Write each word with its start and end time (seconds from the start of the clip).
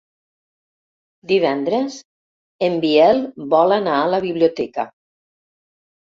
Divendres 1.31 1.97
en 2.67 2.77
Biel 2.85 3.21
vol 3.51 3.75
anar 3.75 3.99
a 3.99 4.07
la 4.13 4.21
biblioteca. 4.25 4.87